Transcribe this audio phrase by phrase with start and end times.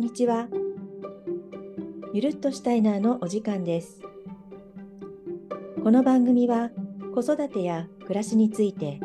[0.00, 0.48] んにちは。
[2.14, 4.00] ゆるっとしたいなのお時間です。
[5.84, 6.70] この番組は
[7.14, 8.98] 子育てや暮らしについて、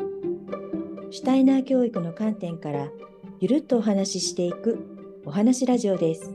[1.10, 2.88] シュタイナー教育の観点から
[3.40, 4.78] ゆるっとお話ししていく
[5.26, 6.34] お話ラジオです。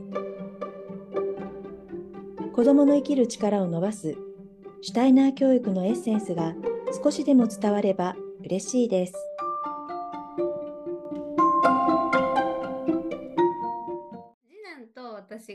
[2.54, 4.16] 子供の生きる力を伸ばす
[4.80, 6.54] シュタイナー教育のエッセンスが
[7.02, 9.31] 少しでも伝われば嬉しいです。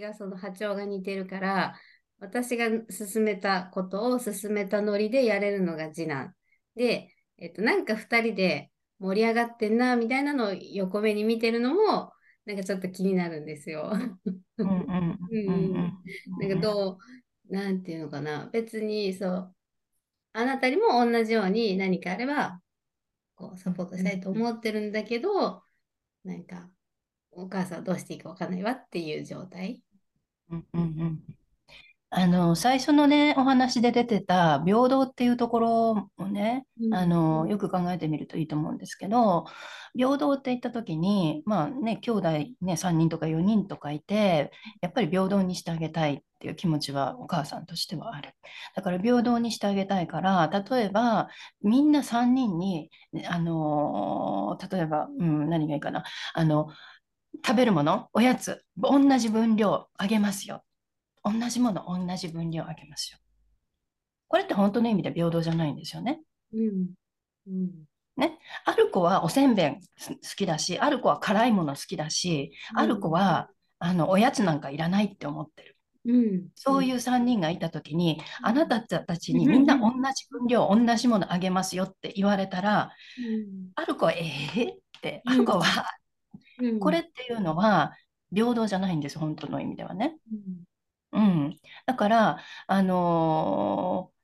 [0.08, 1.76] がその波長が似てるから、
[2.20, 6.34] 私が進めたことを進めたノリでやれるのが次男。
[6.76, 12.12] で、えっと、なんか二人で盛り上がってんな、みたいなのを横目に見てるのも、
[12.46, 13.92] なんかちょっと気になるんですよ。
[14.58, 15.94] うんうんうん
[16.40, 16.98] なんかど
[17.50, 18.50] う、なんていうのかな。
[18.52, 19.56] 別に、そう、
[20.34, 22.62] あなたにも同じように何かあれば、
[23.36, 25.62] こう、サポートしたいと思ってるんだけど、
[26.24, 26.70] なんか、
[27.32, 29.84] お母さんはどうしていいかわかんないわっていう状態。
[30.52, 31.20] うんうんうん。
[32.10, 36.94] あの最初のねお話で出てた平等っていうところをねうん。
[36.94, 39.46] あのよく考えてみるといいと思うんですけど
[39.94, 42.30] 平等って言った時にまあね兄弟
[42.62, 48.30] ね3人とか4人とかいてやっぱり平等にしてあげたいっていう気持ちはお母さんとしてはある。
[48.76, 51.28] だから平等にしてあげたいから例えば
[51.62, 52.90] みんな3人に
[53.28, 56.04] あの例えば、うん、何がいいかな。
[56.34, 56.68] あの
[57.46, 60.64] 食べるものおやつ同じ分量あげますよ
[61.24, 63.18] 同じもの同じ分量あげますよ。
[64.30, 66.22] これって本当の意味で平等じゃないんですよね。
[66.54, 66.88] うん。
[67.48, 67.72] うん。
[68.66, 69.80] ある子はおせんべん好
[70.36, 75.78] きだし、ある子は辛いもの好きだし、ある子はあのおやつなんかいらないって思ってる。
[76.06, 76.48] うん。
[76.56, 82.92] そういう3人がいた時に、あなたたちにみんな同じ分量、同じものあげますよって言われたら、
[83.76, 84.74] ある子はえー？
[84.74, 85.62] って、ある子は、
[86.60, 86.80] うん。
[86.80, 87.96] これっていうのは
[88.34, 90.18] 平等じゃないんです、本当の意味ではね。
[90.32, 90.64] うん。
[91.12, 91.20] う
[91.50, 94.17] ん、だから、あのー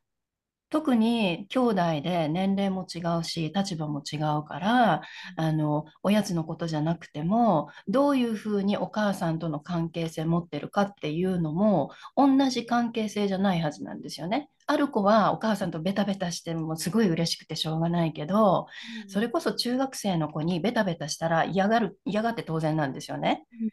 [0.74, 5.02] 特に兄弟で年齢も違うし立場も違うから
[5.36, 14.50] あのおやつのことじゃなくてもどういうふうにお母さんとの関係性持ってるかっていうのも同じ関係性じゃないはずなんですよね。
[14.66, 18.66] ある子はお母さんとベタベタしてもすごい嬉しくてしょうがないけど
[19.08, 23.46] それこそ中学生の子にベタベタしたら嫌がる嫌がって当然なんですよね。
[23.62, 23.70] うん、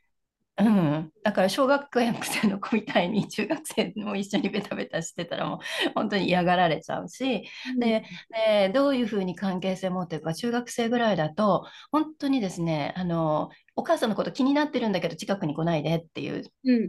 [1.22, 1.88] だから小学
[2.22, 5.58] 生の子みたいに中学生も一緒にベタベタしてたらもう
[5.94, 7.44] 本当に嫌がられちゃうし。
[7.78, 16.82] ででどういうふうに関係性持ってるか中学生ぐらいだと本当にですねあのお母さんのこと気になってるんだけど近くに来ないでっていう、うんうん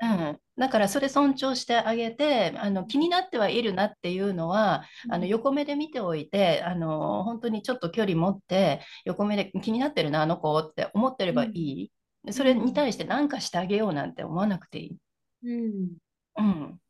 [0.00, 5.14] うん、だからそれ尊重してあげてあの気になってはいるなっていうのはうん。
[5.14, 11.90] あの横目で見ておいてあの本当にちょっと距離持って横目で気になってるなあの子って思ってればいい？
[12.30, 14.96] それに対して何かしてあげようなんて思わなくていい。
[15.44, 15.96] うん。
[16.36, 16.80] うん。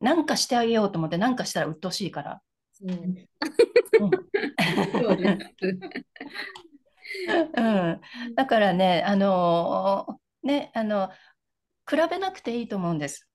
[0.00, 2.42] 何かしてあげようと思って何かしたら鬱陶しいから。
[2.72, 2.90] そう。
[2.90, 3.14] うん
[3.98, 4.06] そ
[7.56, 8.00] うん、
[8.34, 11.10] だからね、あのーね、あの、
[11.88, 13.28] 比べなくていいと思うんです。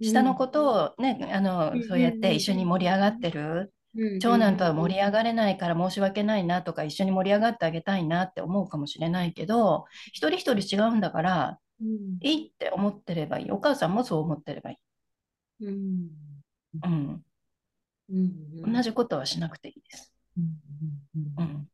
[0.00, 3.72] 下のことをね、あのうん、そうやって一緒に盛り上がってる。
[3.96, 13.50] うん長男とは盛り上がれないから申し訳ないなとか、一緒に盛り上がってあげたいなって思うかもしれないけど、一人一人違うんだから、うんいいって思ってればいい。
[13.50, 14.78] お母さんもそう思ってればい
[15.60, 15.66] い。
[15.66, 16.10] うん
[16.84, 17.24] うん。
[18.10, 20.12] うん同じことはしなくていいです。
[20.36, 20.44] うん
[21.38, 21.70] うん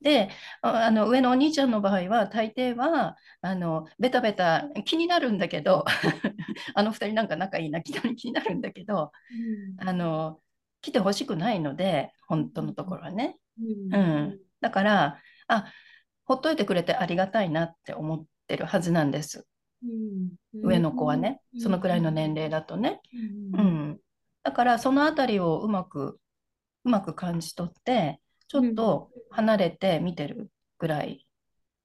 [0.00, 0.30] で、
[0.62, 5.84] ああの上のお兄ちゃんの場合は、大抵はあのベタベタ気になるんだけど、
[6.74, 7.92] あの二人なんか仲いいな、気
[8.26, 9.10] になるんだけど、
[9.78, 10.40] あの
[10.88, 13.36] 来てほしくないので、本当のところはね。
[13.60, 13.94] うん。
[13.94, 15.72] うん、だからあ、
[16.24, 19.46] ほっといてくれてありがたいなって思ってるはずなんです、
[19.82, 20.30] うん。
[20.62, 23.00] 上の子はね、そのくらいの年齢だとね。
[23.54, 23.66] ううん。
[23.90, 23.98] ん、
[24.42, 26.18] だからそのあたりをうまく
[26.84, 31.26] うまく感じ取ってちょっと離れて見てるぐらい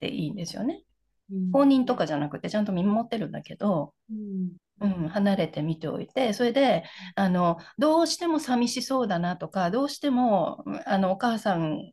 [0.00, 0.82] でいいんですよね。
[1.30, 1.52] うん。
[1.52, 6.84] 放任とかじゃなくてちゃんと見守ってるんだけど、うんうん、離れて見ておいてそれで
[7.14, 11.92] あのどうしても寂しそうだなとかどうしてもうんあのお母さん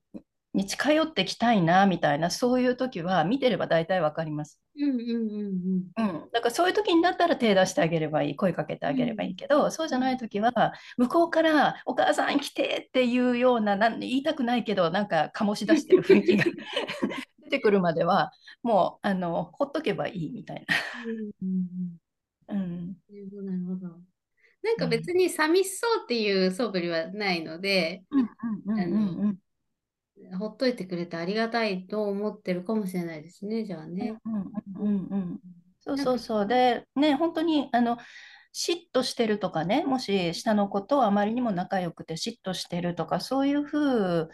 [0.53, 4.59] に近寄ってきたいなみたいなそういう時は見てれば大体わかります。
[4.77, 4.99] うんうん
[5.97, 16.45] うんうん、だからそういう時になったら手出してあげればいい、声かけてあげればいいけど、そうじゃない時は、向こうからお母さん来てっていうような、なん言いたくないけど、なんか醸し出してる雰囲気が
[17.43, 18.31] 出てくるまでは、
[18.63, 20.65] もうあのほっとけばいいみたい
[21.05, 21.33] うんな。
[21.41, 21.67] うん、
[22.47, 23.87] なるほどなるほど。
[24.63, 28.29] なんか別に寂しそうっていう素振りはないので、うん
[28.67, 29.37] うんうんうんうん
[30.37, 34.19] ほっといてくれてありがたいと思ってるかもしれないですね、じゃあね。
[34.23, 35.39] うんうんうんうん
[35.79, 36.47] そうそうそう。
[36.47, 37.97] で、ね、本当に、あの、
[38.53, 44.27] 嫉妬してるとかね、もし下の子とあまりにも仲良くて嫉妬してるとか、そういう風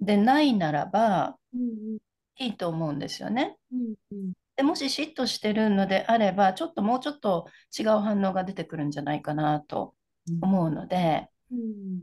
[0.00, 1.98] でないならばうん
[2.38, 3.56] いいと思うんですよね。
[3.72, 9.94] うんうんで、もし嫉妬してるのであれば、ちょっともうちょっと違う反応が出てくるんじゃないかなと
[10.40, 12.02] 思うので、うん。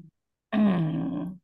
[0.53, 1.42] うん。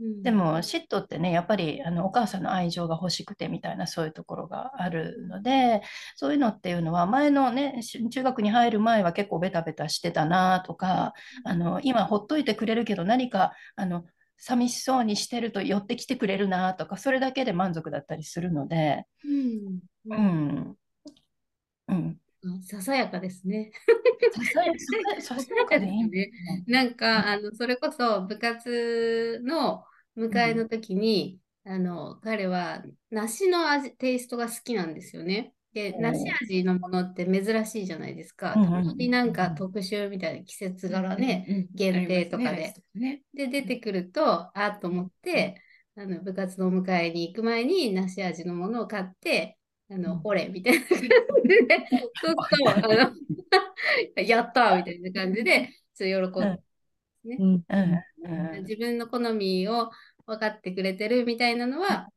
[0.00, 0.22] うん。
[0.22, 5.82] でも嫉妬ってね、やっぱりあのお母さんの愛情が欲しくてみたいなそういうところがあるので、
[6.16, 11.14] そういうのっていうのは前のね、し中学に入る前は結構ベタベタしてたなとか、
[11.44, 14.04] あの今ほっといてくれるけど何かあの
[14.40, 20.76] 寂しそうにしてると寄ってきてくれるなとか、それだけで満足だったりするので、うんううんん。
[21.88, 22.20] うん。
[22.42, 23.70] あささやかですね。
[25.20, 26.30] ささやかでいいね。
[26.66, 29.84] なんか、あの、それこそ部活の
[30.16, 35.52] 迎えの時に、あの、彼は梨の味、テイストが好きなんですよね。
[35.72, 38.54] で、梨味のものって珍しいじゃないですか。
[38.54, 42.74] たまになんか特集みたいな季節柄ね、限定とかで。
[42.94, 43.22] ね。
[43.34, 45.62] で、出てくると、あっと思って、
[45.96, 49.58] あの、部活のお迎えに行く前に梨味のものを買って、
[49.90, 51.18] あの、うんオレみたいな感じで、
[52.20, 53.12] そうすると、あの、
[54.22, 56.58] やったーみたいな感じで、ちょっと喜ん
[57.28, 58.54] で、うんうん。
[58.56, 58.62] うん。
[58.62, 59.90] 自分の好みを
[60.26, 62.08] 分かってくれてるみたいなのは、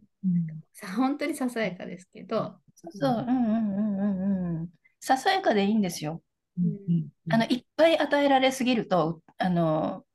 [0.73, 2.59] さ本当にささやかですけど、
[2.91, 4.69] そう、うんうんうんうんうん。
[4.99, 6.21] ささやかでいいんですよ。
[6.57, 10.05] うんあの、いっぱい与えられすぎると、あの、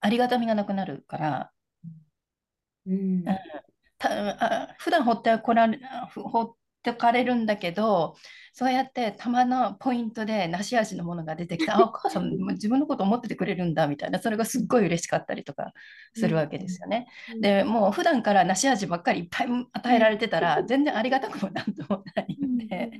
[0.00, 1.52] ありがたみがなくなるから、
[2.86, 3.24] うん
[3.98, 5.78] た、あ、普段放ってこられ、
[6.10, 6.56] ふ放っ
[6.92, 8.16] てかれるんだけど、
[8.52, 15.72] そうやってたまのポイントで梨味のものが出てきた、 あ、お母さんも自分のこと思っててくれるんだみたいな、それがすっごい嬉しかったりとか
[16.14, 17.06] するわけですよね。
[17.28, 17.40] うん。
[17.40, 22.90] でもう普段から梨味ばっかりいっぱい与えられてたら、全然ありがたくもなんともないうんので、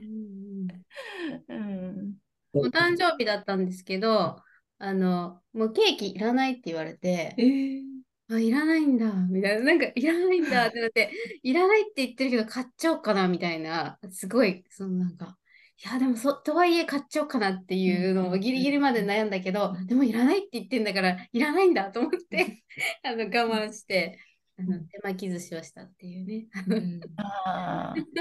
[1.49, 1.97] うんうん。
[1.99, 2.17] うん。
[2.53, 4.43] お誕生日だったんですけど、
[4.79, 7.96] あの、もうケーキいらないって言われて、えー
[8.29, 11.13] あ、いらないんだ、みたいな、なんかいらないんだってなって、
[11.45, 15.39] いらないって言ってるけど買っちゃおうかな、みたいな、すごい、そのなんか、
[15.85, 22.65] いや、でもそ、とはいえ買っちゃおうかなっていうのをギリギリまで悩んだけど、でもいらないって言ってんだから、いらないんだと思って、
[23.05, 24.19] あの、我慢して、
[24.59, 26.49] あの、手巻き寿司をしたっていうね。
[26.53, 26.77] あの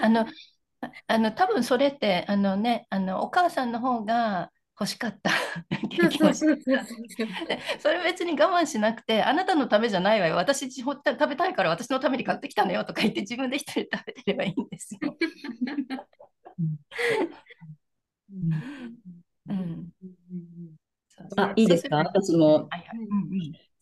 [0.01, 0.21] あの、
[0.81, 5.31] ああの、多分それって、あのね、あの、お母さんの方が欲しかった。
[7.79, 10.35] それ別に我慢しなくて、あなたのためじゃないわよ。
[10.35, 15.15] 私ほ食べたいから私のために買ってきたのよとか言って自分で一人で食べてればいいんですよ。
[21.37, 21.97] あ、いいですか？
[21.97, 22.67] 私も。
[22.69, 22.85] はい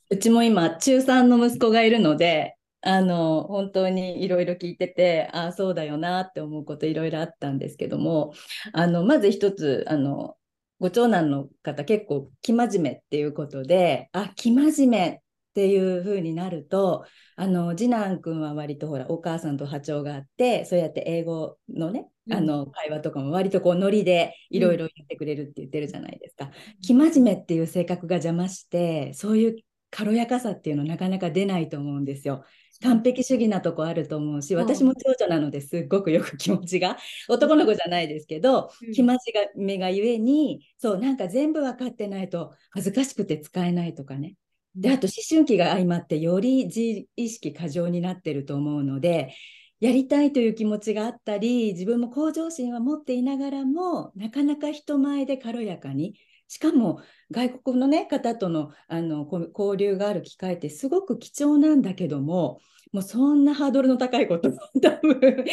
[0.10, 8.34] うちも今、中3の息子がいるので、あの、本当にいろいろ聞いてて、ああ、そうだよなって思うこといろいろあったんですけども、
[8.74, 10.36] あの、まず一つ、あの、
[10.80, 15.20] ご長男の方結構生真面目っていうことで、あ、生真面目っ
[15.54, 17.06] ていう風になると、
[17.36, 26.52] あの、次男くんは割とほら、お母さんと波長があって、そうやって英語のね、あの、会話とかも割とこう、ノリでいろいろ言ってくれるって言ってるじゃないですか。
[26.82, 32.44] 生真面目っていう性格が邪魔して、そういう軽やかさっていうのなかなか出ないと思うんですよ。
[32.84, 34.62] 完璧主義なとこあると思うし、うん。
[34.62, 36.98] 私も長女なのですっごくよく気持ちが、
[37.30, 38.92] 男の子じゃないですけど、うん。
[38.92, 44.36] 気まじめがゆえに、そう、なんか全部分かってないと恥ずかしくて使えないとかね。
[44.76, 49.34] で、あと思春期が相まってより自意識過剰になってると思うので、
[49.80, 56.16] やりたいという気持ちがあったり、自分も向上心は持っていながらも、なかなか人前で軽やかに、
[56.54, 62.60] しかも外国の、ね、方とのあのこ交流がある機会ってすごく貴重なんだけども、
[62.92, 65.46] もうそんなハードルの高いこと 多分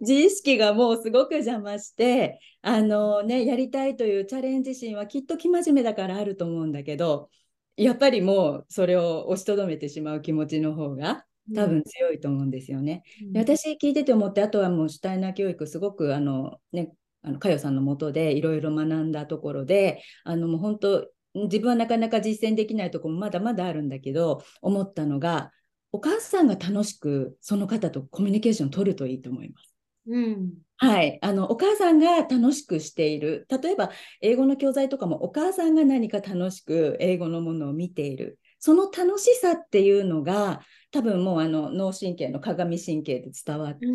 [0.00, 7.30] 自意識がもうすごく邪魔してあの、ね、やりたいというチャレンジ心はきっと生真面目だからあると思うんだけど
[7.76, 11.24] やっぱりもうそれを押しとどめてしまう気持ちの方が
[11.54, 13.04] 多分強いと思うんですよね。
[13.30, 25.52] で私聞いてて思ってあとはもうシュタイナー教育すごくあのねあの佳代さんのもとでいろいろ学んだところであのもう本当自分はなかなか実践できないところもまだまだあるんだけど思ったのが
[25.92, 29.74] お母さんが楽しくその方とコミュニケーションを取るといいと思います。
[30.06, 30.54] うん。
[30.76, 40.60] はい、あのお母さんが楽しくしている例えば英語の教材とかもお母さんが何か楽しく英語のものを見ているその楽しさっていうのが
[40.90, 43.86] 多分もうあの脳神経の鏡神経で伝わって、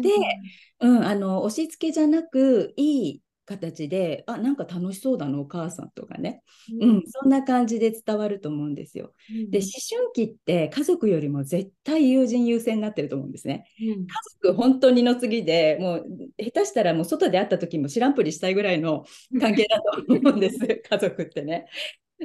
[0.80, 6.42] うんあの押し付けじゃなくいい形で、あ、なんか楽しそうだな、お母さんとかね。
[6.80, 9.14] ううん、そんな感じで伝わると思うんですよ。
[9.32, 13.66] んで、思春期って家族よりも絶対友人優先になってると思うんですね。
[13.82, 14.08] うん家
[14.42, 16.06] 族本当にの次でもう
[16.38, 19.04] 下手したらもう外で会った時も知らんぷりしたいぐらいの
[19.40, 21.66] 関係だと思うんです家族ってね。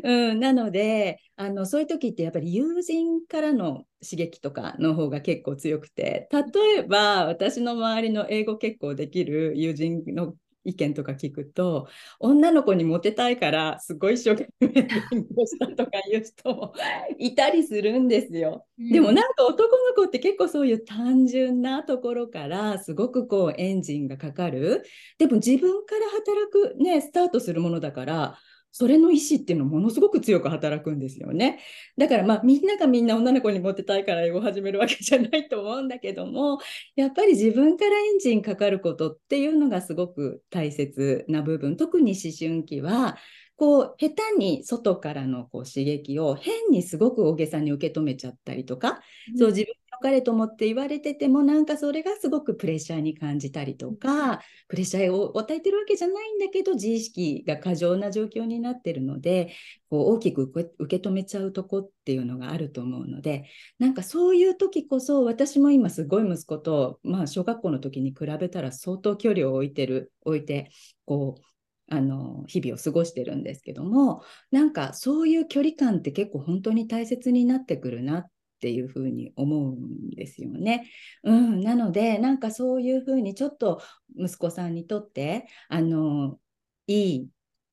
[0.02, 10.34] うん、なのであのそういう時ってやっぱり友人からの刺激とかの方が結構強くて例えば私の周りの英語結構できる友人の
[10.68, 11.88] 意見とか聞くと
[12.20, 14.88] 女の子にモテたいからすごい一生懸命勉
[15.34, 16.74] 強したとかいう人も
[17.18, 18.66] いたりするんですよ。
[18.76, 24.82] でもなんか男の子って結構そういう単純なところからすごくこうエンジンがかかる
[25.18, 28.38] でも自分から働くねスタートするものだから
[28.70, 31.60] それの意思っていうのものすごく強く働くんですよね。
[31.96, 36.58] だからまあみんながみんな女の子にモテたいから英語を始めるわけじゃないと思うんだけども
[36.94, 43.16] やっぱり自分からエンジンかかることっていうのがすごく大切な部分特に思春期は
[43.56, 49.00] こう下手に外からのこう刺激を変にすごく大げさに受け止めちゃったりとか、
[49.36, 59.54] そう自分の彼と思って言われててもなんかそれがすごくプレッシャーに感じたりとかプレッシャーを与えてるわけじゃないんだけど自意識が過剰な状況になってるので
[59.90, 63.44] こう大きく受け受け止めちゃうとこっていうのがあると思うので
[63.78, 70.70] なんかそういう時こそ私も今すごい息子と、まあ、小学校の時に比べたら相当距離を置いてる置いて
[71.04, 71.42] こう
[71.90, 80.90] あの日々を過ごしてるんですけどもなんかそういう距離感って結構本当に大切になってくるなっていうふうに思うんですよね。
[81.24, 83.80] うん、なのでなんかそういうふうにちょっと
[84.16, 86.38] 息子さんにとってあの
[86.86, 87.28] いい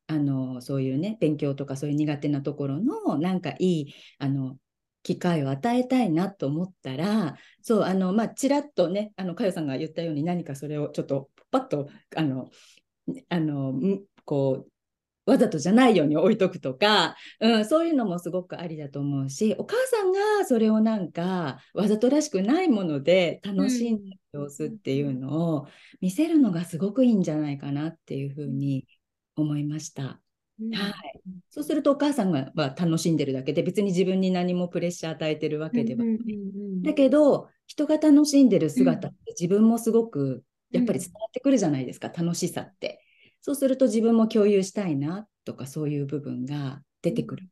[0.08, 4.58] あのそういうね勉強とかそういう苦手なところのなんかいいあの
[5.04, 12.50] 機会を与えたいなと思ったらそうあのまあちらっとねあの佳代さんが言ったように何かそれをちょっとパッとあの
[13.30, 13.74] あの
[14.26, 14.72] こう
[15.26, 25.68] わざとじゃないように置いとくとか、うん、そういうのもすごくありだと思うしお母さんがそれをなんかわざとらしくないもので楽しんでる様子っていうのを
[26.02, 28.86] 見せるのがすごくいいんじゃないかなっていうふうに
[29.36, 30.20] 思いました。
[30.62, 30.94] うんはい、
[31.50, 36.16] そうするとお母さんがは楽しんでるだけで別に自分に何もプレッシャー与えてるわけではない。
[36.16, 43.02] うんうんうんだけど人が楽しんでる姿って自分もすごくやっぱり伝わってくるじゃないですか、楽しさって。
[43.46, 47.48] そうすると自分も共有したいなとかそういう部分が出てくる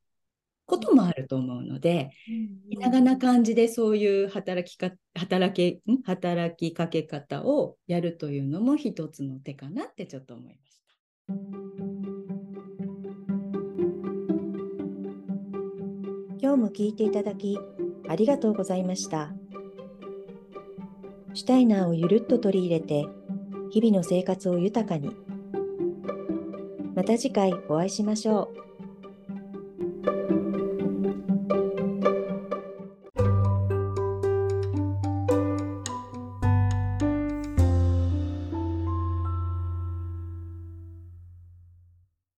[0.66, 6.02] こともあると思うので、うん気長な感じでそういう働きか働けん？
[6.02, 11.34] 働きかけ方をやるというのも一つの手かなってちょっと思いました。
[16.42, 17.60] 今日も聞いていただき
[18.10, 19.32] ありがとうございました。
[21.36, 23.06] シュタイナーをゆるっと取り入れて
[23.70, 25.12] 日々の生活を豊かに。
[26.96, 28.73] また次回お会いしましょう。